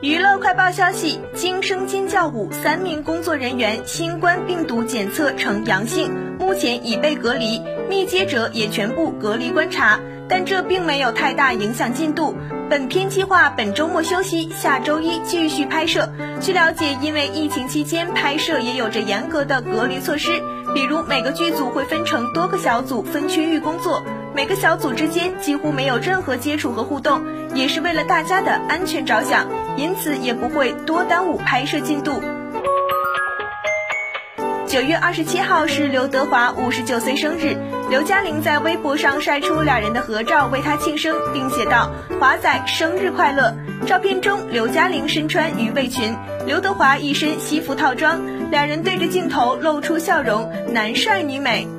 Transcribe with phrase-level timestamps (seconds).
[0.00, 7.60] 娱乐快报消息：经生尖教舞三名工作人员新冠病毒检测呈阳性，目前已被隔离，
[7.90, 9.98] 密接者也全部隔离观察。
[10.28, 12.36] 但这并没有太大影响进度。
[12.70, 16.08] 本片计划本周末休息，下周一继续拍摄。
[16.40, 20.40] 据了解，因为疫情期间拍摄也有着严格的隔离措施，
[20.74, 27.20] 比如每个剧组会分成多个小组分区域工作，每个小组之间几乎没有任何接触和互动，
[27.52, 29.48] 也是为了大家的安全着想。
[29.78, 32.20] 因此也不会多耽误拍摄进度。
[34.66, 37.56] 九月二十七号是刘德华五十九岁生日，
[37.88, 41.90] 刘嘉玲在微博上晒出两人的合照为他庆生，并写道
[42.20, 43.54] ：“华仔生日快乐。”
[43.86, 51.77] 照片中，刘嘉玲身穿鱼尾裙，刘德华一身西服套装，两人对着镜头露出笑容，男帅女美。